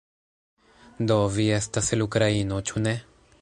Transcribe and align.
Do, 1.11 1.17
vi 1.35 1.45
estas 1.59 1.91
el 1.99 2.05
Ukraino 2.07 2.59
ĉu 2.71 2.85
ne? 2.89 2.97